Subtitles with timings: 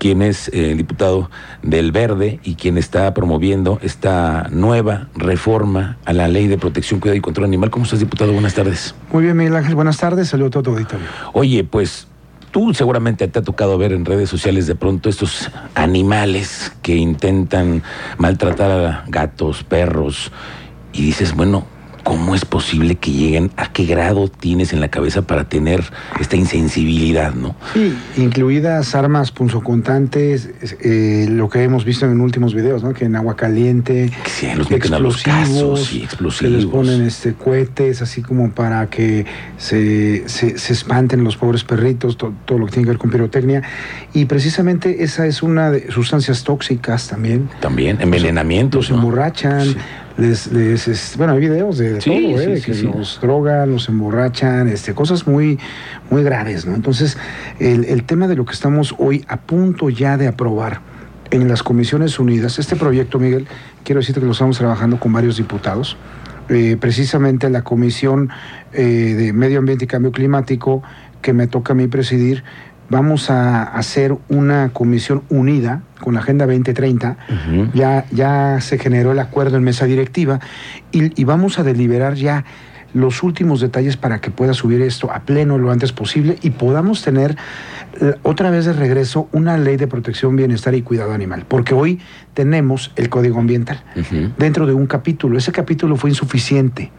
[0.00, 1.30] quien es eh, diputado
[1.62, 7.18] del Verde y quien está promoviendo esta nueva reforma a la ley de protección, cuidado
[7.18, 7.70] y control animal.
[7.70, 8.32] ¿Cómo estás, diputado?
[8.32, 8.94] Buenas tardes.
[9.12, 10.28] Muy bien, Miguel Ángel, buenas tardes.
[10.28, 11.06] Saludos a todo auditorio.
[11.34, 12.08] Oye, pues
[12.50, 17.82] tú seguramente te ha tocado ver en redes sociales de pronto estos animales que intentan
[18.16, 20.32] maltratar a gatos, perros,
[20.94, 21.66] y dices, bueno,
[22.10, 23.52] ¿Cómo es posible que lleguen?
[23.56, 25.84] ¿A qué grado tienes en la cabeza para tener
[26.18, 27.54] esta insensibilidad, no?
[27.72, 30.50] Sí, incluidas armas punzocontantes,
[30.80, 32.94] eh, lo que hemos visto en últimos videos, ¿no?
[32.94, 36.52] Que en agua caliente, sí, los meten a los casos y explosivos.
[36.52, 39.24] Se les ponen este, cohetes, así como para que
[39.56, 43.62] se, se, espanten los pobres perritos, todo lo que tiene que ver con pirotecnia.
[44.14, 47.48] Y precisamente esa es una de sustancias tóxicas también.
[47.60, 48.90] También, envenenamientos.
[48.90, 49.76] Los, emborrachan
[50.20, 52.60] les, bueno, hay videos de, todo, ¿eh?
[52.64, 55.58] que los drogan, los emborrachan, este, cosas muy,
[56.10, 56.74] muy graves, ¿no?
[56.74, 57.16] Entonces,
[57.58, 60.80] el, tema de lo que estamos hoy a punto ya de aprobar
[61.30, 63.46] en las Comisiones Unidas, este proyecto, Miguel,
[63.84, 65.96] quiero decirte que lo estamos trabajando con varios diputados.
[66.48, 68.28] Eh, precisamente la Comisión
[68.72, 68.82] eh,
[69.16, 70.82] de Medio Ambiente y Cambio Climático,
[71.22, 72.42] que me toca a mí presidir,
[72.90, 77.16] vamos a hacer una comisión unida con la Agenda 2030.
[77.72, 80.40] ya, ya se generó el acuerdo en mesa directiva
[80.92, 82.44] y, vamos a deliberar ya
[82.92, 87.02] los últimos detalles para que pueda subir esto a pleno lo antes posible y podamos
[87.02, 87.36] tener
[88.00, 91.44] eh, otra vez de regreso una ley de protección, bienestar y cuidado animal.
[91.46, 92.00] Porque hoy
[92.34, 93.80] tenemos el Código Ambiental
[94.38, 95.38] dentro de un capítulo.
[95.38, 96.90] Ese capítulo fue insuficiente.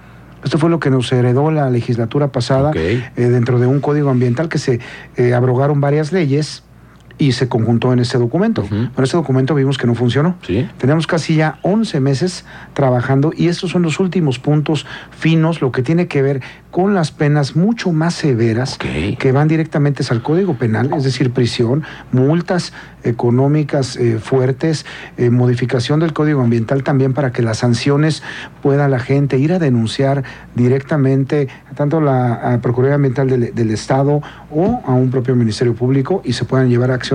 [0.43, 4.49] Esto fue lo que nos heredó la legislatura pasada eh, dentro de un código ambiental
[4.49, 4.79] que se
[5.15, 6.63] eh, abrogaron varias leyes
[7.21, 8.65] y se conjuntó en ese documento.
[8.67, 10.37] Pero ese documento vimos que no funcionó.
[10.79, 15.83] Tenemos casi ya 11 meses trabajando y estos son los últimos puntos finos, lo que
[15.83, 20.89] tiene que ver con las penas mucho más severas que van directamente al Código Penal,
[20.95, 24.85] es decir, prisión, multas económicas eh, fuertes,
[25.17, 28.23] eh, modificación del Código Ambiental también para que las sanciones
[28.61, 30.23] pueda la gente ir a denunciar
[30.55, 36.21] directamente tanto a la Procuraduría Ambiental del, del Estado o a un propio Ministerio Público
[36.23, 37.10] y se puedan llevar acciones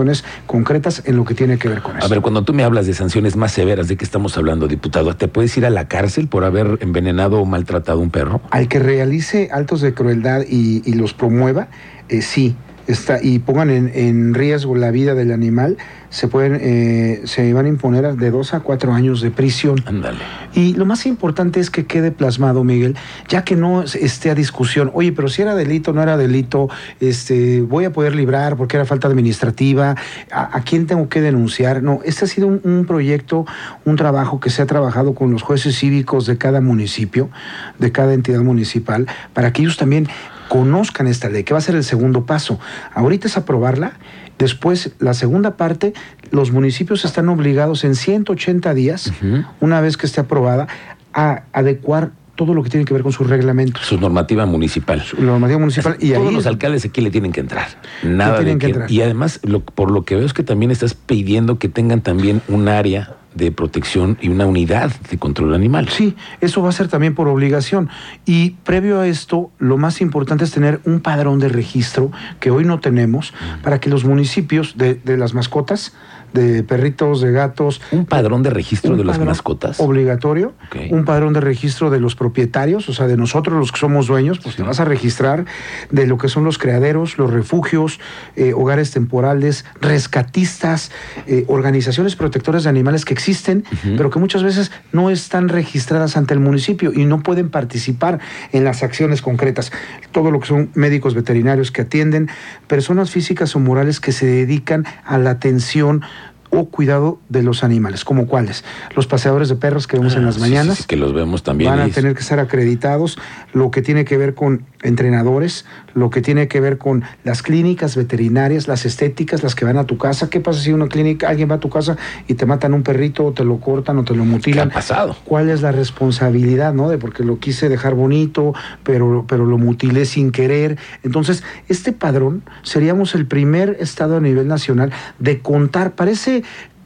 [0.47, 2.07] concretas en lo que tiene que ver con eso.
[2.07, 5.15] A ver, cuando tú me hablas de sanciones más severas, ¿de qué estamos hablando, diputado?
[5.17, 8.41] ¿Te puedes ir a la cárcel por haber envenenado o maltratado a un perro?
[8.51, 11.69] Al que realice altos de crueldad y, los promueva,
[12.09, 15.77] eh, sí, está, y pongan en, riesgo la vida del animal,
[16.11, 19.83] se pueden, eh, se van a imponer de dos a cuatro años de prisión.
[19.87, 20.19] Ándale.
[20.55, 22.97] Y lo más importante es que quede plasmado, Miguel,
[23.29, 26.69] ya que no esté a discusión, oye, pero si era delito, no era delito,
[27.01, 29.97] este, voy a poder librar porque era falta administrativa,
[30.31, 31.83] ¿a, quién tengo que denunciar?
[31.83, 33.47] No, este ha sido un, proyecto,
[33.85, 37.31] un trabajo que se ha trabajado con los jueces cívicos de cada municipio,
[37.79, 40.09] de cada entidad municipal, para que ellos también
[40.49, 42.59] conozcan esta ley, que va a ser el segundo paso.
[42.95, 43.95] Ahorita es aprobarla,
[44.39, 45.95] después la segunda parte,
[46.31, 49.13] los municipios están obligados en 180 días,
[49.61, 50.69] una vez que esté aprobada,
[51.13, 53.87] a adecuar todo lo que tiene que ver con sus reglamentos.
[53.87, 55.01] Su normativa municipal.
[55.01, 55.97] Su normativa municipal.
[55.99, 57.67] y Todos los alcaldes aquí le tienen que entrar.
[58.03, 59.41] Nada de que, Y además,
[59.75, 63.53] por lo que veo es que también estás pidiendo que tengan también un área de
[63.53, 65.89] protección y una unidad de control animal.
[65.89, 67.89] Sí, eso va a ser también por obligación.
[68.25, 72.11] Y previo a esto, lo más importante es tener un padrón de registro
[72.41, 75.93] que hoy no tenemos para que los municipios de, de las mascotas
[76.33, 77.81] de perritos, de gatos.
[77.93, 79.81] ¿Un padrón de registro de las mascotas?
[79.81, 80.55] Obligatorio.
[80.91, 84.39] Un padrón de registro de los propietarios, o sea, de nosotros los que somos dueños,
[84.39, 85.45] pues te vas a registrar
[85.91, 88.01] de lo que son los criaderos, los refugios,
[88.37, 90.91] eh, hogares temporales, rescatistas,
[91.27, 93.65] eh, organizaciones protectoras de animales que existen,
[93.97, 98.19] pero que muchas veces no están registradas ante el municipio y no pueden participar
[98.53, 99.73] en las acciones concretas.
[100.13, 102.29] Todo lo que son médicos veterinarios que atienden,
[102.67, 106.03] personas físicas o morales que se dedican a la atención
[106.51, 108.65] o cuidado de los animales, como cuáles.
[108.95, 110.87] Los paseadores de perros que vemos en ah, las mañanas.
[110.87, 111.71] que los vemos también.
[111.71, 113.19] Van a tener que ser acreditados.
[113.53, 115.65] Lo que tiene que ver con entrenadores,
[115.95, 119.85] lo que tiene que ver con las clínicas veterinarias, las estéticas, las que van a
[119.85, 120.31] tu casa.
[120.31, 121.97] ¿Qué pasa si una clínica, alguien va a tu casa
[122.29, 124.69] y te matan un perrito o te lo cortan o te lo mutilan?
[124.69, 125.17] ¿Qué ha pasado?
[125.25, 126.89] ¿Cuál es la responsabilidad, no?
[126.89, 130.79] De porque lo quise dejar bonito, pero, pero lo mutilé sin querer.
[131.03, 135.95] Entonces, este padrón seríamos el primer estado a nivel nacional de contar.
[135.95, 136.36] Parece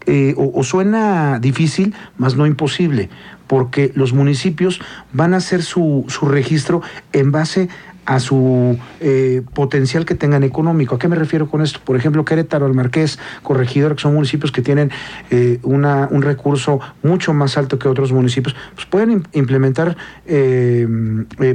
[0.07, 3.11] eh, o, suena difícil, mas no imposible,
[3.47, 4.81] porque los municipios
[5.13, 6.83] van a hacer su, su registro
[7.13, 10.97] en base a su eh, potencial que tengan económico.
[10.97, 11.81] ¿A qué me refiero con esto?
[11.85, 14.91] Por ejemplo, Querétaro, el Marqués, Corregidor, que son municipios que tienen
[15.31, 20.87] eh, una, un recurso mucho más alto que otros municipios, pues pueden implementar eh,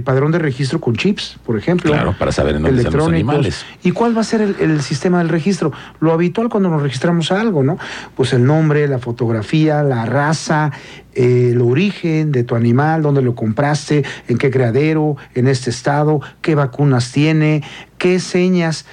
[0.03, 1.91] padrón de registro con chips, por ejemplo.
[1.91, 3.65] Claro, para saber en dónde están los animales.
[3.83, 5.71] ¿Y cuál va a ser el, el, sistema del registro?
[5.99, 7.77] Lo habitual cuando nos registramos algo, ¿no?
[8.15, 10.71] Pues el nombre, la fotografía, la raza,
[11.15, 16.55] el origen de tu animal, dónde lo compraste, en qué criadero, en este estado, qué
[16.55, 17.63] vacunas tiene,
[17.97, 18.85] qué señas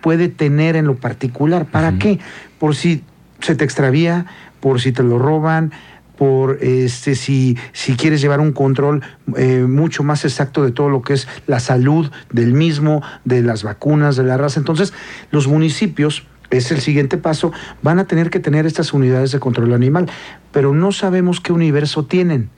[0.00, 1.66] puede tener en lo particular.
[1.66, 2.18] ¿Para qué?
[2.58, 3.02] Por si
[3.40, 4.26] se te extravía,
[4.60, 5.72] por si te lo roban,
[6.16, 9.02] por este si, si quieres llevar un control
[9.36, 13.62] eh, mucho más exacto de todo lo que es la salud del mismo, de las
[13.62, 14.60] vacunas, de la raza.
[14.60, 14.92] Entonces,
[15.30, 16.24] los municipios
[16.56, 17.52] es el siguiente paso,
[17.82, 20.08] van a tener que tener estas unidades de control animal,
[20.52, 22.50] pero no sabemos qué universo tienen.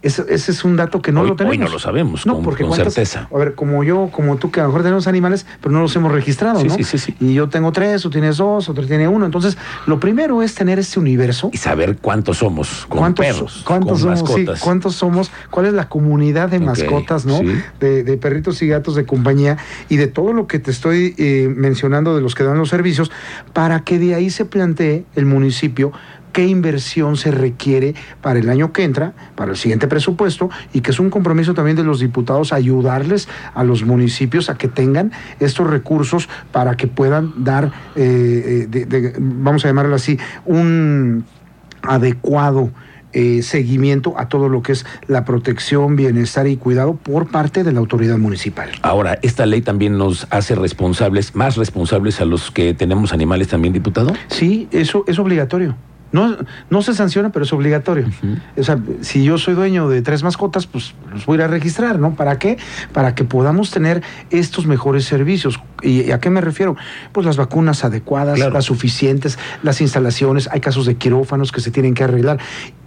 [0.00, 1.52] Ese, es un dato que no lo tenemos.
[1.52, 3.28] Hoy no lo sabemos no, con, porque con certeza.
[3.32, 5.94] A ver, como yo, como tú, que a lo mejor tenemos animales, pero no los
[5.96, 6.74] hemos registrado, ¿no?
[6.74, 7.14] Sí, sí, sí.
[7.18, 9.26] Y yo tengo tres, tú tienes dos, otro tiene uno.
[9.26, 11.50] Entonces, lo primero es tener este universo.
[11.52, 14.60] Y saber cuántos somos con ¿Cuántos, perros, cuántos somos, mascotas.
[14.60, 17.40] cuántos somos, cuál es la comunidad de mascotas, ¿no?
[17.80, 19.58] De, perritos y gatos de compañía
[19.88, 23.10] y de todo lo que te estoy eh, mencionando de los que dan los servicios,
[23.52, 25.92] para que de ahí se plantee el municipio
[26.32, 30.90] qué inversión se requiere para el año que entra, para el siguiente presupuesto, y que
[30.90, 35.68] es un compromiso también de los diputados ayudarles a los municipios a que tengan estos
[35.68, 41.24] recursos para que puedan dar, eh, eh, vamos a llamarlo así, un
[41.82, 42.70] adecuado
[43.14, 47.72] eh, seguimiento a todo lo que es la protección, bienestar y cuidado por parte de
[47.72, 48.70] la autoridad municipal.
[48.82, 53.72] Ahora, ¿esta ley también nos hace responsables, más responsables a los que tenemos animales también,
[53.72, 54.12] diputado?
[54.28, 55.74] Sí, eso es obligatorio.
[56.10, 56.36] No,
[56.70, 58.06] no se sanciona, pero es obligatorio.
[58.56, 61.48] O sea, si yo soy dueño de tres mascotas, pues los voy a ir a
[61.48, 62.14] registrar, ¿no?
[62.14, 62.56] ¿Para qué?
[62.92, 65.60] Para que podamos tener estos mejores servicios.
[65.82, 66.76] ¿Y a qué me refiero?
[67.12, 71.94] Pues las vacunas adecuadas, las suficientes, las instalaciones, hay casos de quirófanos que se tienen
[71.94, 72.38] que arreglar.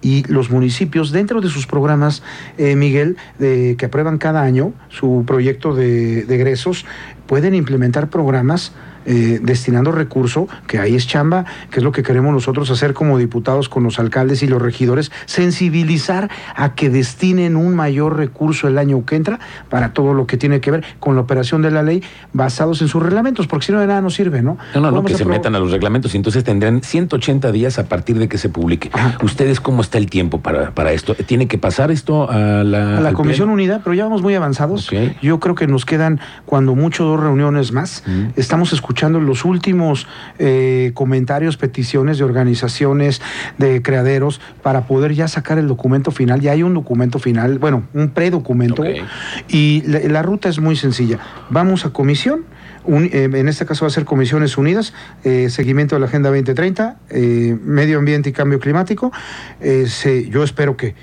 [0.02, 2.24] Y los municipios, dentro de sus programas,
[2.58, 6.86] eh, Miguel, de, que aprueban cada año su proyecto de, de egresos,
[7.28, 8.74] pueden implementar programas
[9.06, 13.18] eh, destinando recurso, que ahí es chamba, que es lo que queremos nosotros hacer como
[13.18, 18.78] diputados con los alcaldes y los regidores, sensibilizar a que destinen un mayor recurso el
[18.78, 19.40] año que entra
[19.70, 22.88] para todo lo que tiene que ver con la operación de la ley basados en
[22.88, 24.58] sus reglamentos, porque si no de nada nos sirve, ¿no?
[24.76, 27.86] No, no, no que se metan a los reglamentos y entonces tendrán 180 días a
[27.86, 28.92] partir de que se publique.
[29.24, 31.16] ¿Ustedes cómo está el tiempo para, para esto?
[31.16, 32.98] ¿Tiene que pasar esto a la...
[32.98, 34.90] A la Comisión Unida, pero ya vamos muy avanzados.
[35.22, 38.04] Yo creo que nos quedan cuando mucho dos reuniones más.
[38.36, 40.06] Estamos escuchando escuchando los últimos
[40.38, 43.22] eh, comentarios, peticiones de organizaciones,
[43.58, 46.42] de creaderos, para poder ya sacar el documento final.
[46.42, 48.84] Ya hay un documento final, bueno, un predocumento.
[49.48, 51.20] Y la, ruta es muy sencilla.
[51.50, 52.44] Vamos a comisión.
[52.86, 54.94] Eh, en este caso va a ser Comisiones Unidas,
[55.24, 56.98] eh, seguimiento de la Agenda 2030,
[57.64, 59.14] Medio Ambiente y Cambio Climático.
[59.62, 60.96] yo espero que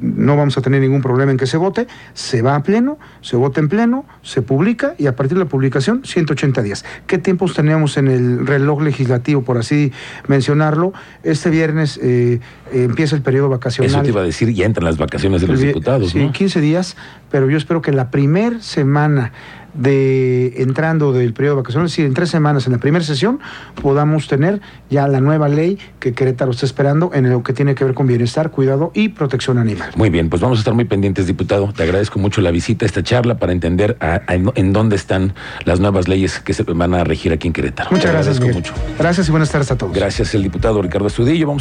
[0.00, 3.36] no vamos a tener ningún problema en que se vote, se va a pleno, se
[3.36, 6.84] vota en pleno, se publica y a partir de la publicación 180 días.
[7.06, 9.92] ¿Qué tiempos tenemos en el reloj legislativo, por así
[10.28, 10.92] mencionarlo?
[11.22, 12.40] Este viernes eh,
[12.72, 13.90] empieza el periodo vacacional.
[13.90, 16.10] Eso te iba a decir, ya entran las vacaciones de los diputados.
[16.10, 16.96] Sí, 15 días,
[17.30, 19.32] pero yo espero que la primer semana
[19.74, 23.40] de entrando del periodo de vacaciones, es decir, en tres semanas en la primera sesión,
[23.80, 27.84] podamos tener ya la nueva ley que Querétaro está esperando en lo que tiene que
[27.84, 29.90] ver con bienestar, cuidado y protección animal.
[29.96, 31.72] Muy bien, pues vamos a estar muy pendientes, diputado.
[31.72, 33.96] Te agradezco mucho la visita, esta charla, para entender
[34.28, 35.34] en dónde están
[35.64, 37.90] las nuevas leyes que se van a regir aquí en Querétaro.
[37.90, 38.40] Muchas gracias.
[38.40, 38.72] Mucho.
[38.98, 39.92] Gracias y buenas tardes a todos.
[39.94, 41.46] Gracias, el diputado Ricardo Estudillo.
[41.46, 41.58] Vamos